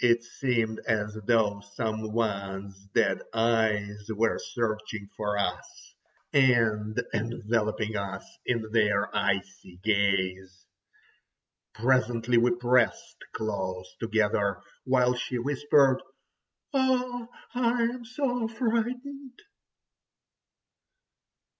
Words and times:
It 0.00 0.22
seemed 0.22 0.80
as 0.86 1.14
though 1.26 1.60
some 1.76 2.12
one's 2.12 2.78
dead 2.94 3.22
eyes 3.32 4.06
were 4.14 4.38
searching 4.38 5.08
for 5.16 5.38
us, 5.38 5.94
and 6.30 7.02
enveloping 7.14 7.96
us 7.96 8.22
in 8.44 8.70
their 8.72 9.08
icy 9.16 9.78
gaze. 9.82 10.66
Presently 11.72 12.36
we 12.36 12.50
pressed 12.54 13.24
close 13.34 13.96
together, 13.98 14.60
while 14.84 15.14
she 15.14 15.38
whispered: 15.38 16.02
"Oh! 16.74 17.28
I 17.54 17.84
am 17.84 18.04
so 18.04 18.46
frightened!" 18.48 19.40